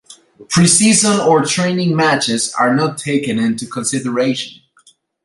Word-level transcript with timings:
Preseason 0.47 1.23
or 1.23 1.45
training 1.45 1.95
matches 1.95 2.51
are 2.55 2.73
not 2.75 2.97
taken 2.97 3.37
into 3.37 3.67
consideration. 3.67 4.59